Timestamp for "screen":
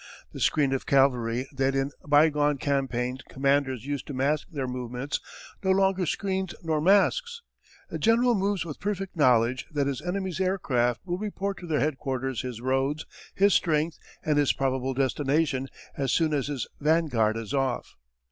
0.39-0.73